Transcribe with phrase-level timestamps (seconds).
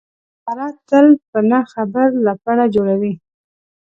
[0.43, 3.13] ساره تل په نه خبره لپړه جوړوي.